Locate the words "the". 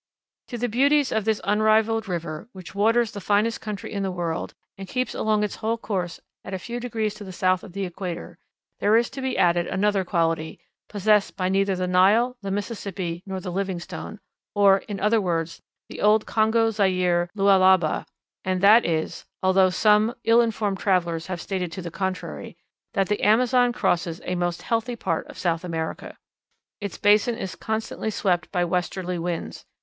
0.57-0.67, 3.11-3.21, 4.01-4.09, 7.23-7.31, 7.73-7.85, 11.75-11.85, 12.41-12.49, 13.39-13.51, 15.87-16.01, 21.83-21.91, 23.07-23.21